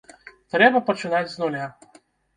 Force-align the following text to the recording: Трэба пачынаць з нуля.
Трэба 0.53 0.81
пачынаць 0.89 1.31
з 1.35 1.45
нуля. 1.45 1.69